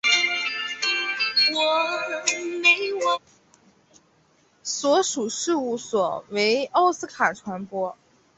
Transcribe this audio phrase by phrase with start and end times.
[4.63, 7.95] 所属事务所为奥斯卡传播。